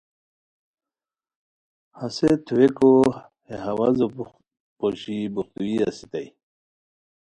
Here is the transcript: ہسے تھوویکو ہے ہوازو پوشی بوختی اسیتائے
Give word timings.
ہسے 1.99 2.29
تھوویکو 2.45 2.91
ہے 3.47 3.55
ہوازو 3.65 4.07
پوشی 4.77 5.17
بوختی 5.33 5.69
اسیتائے 5.85 6.27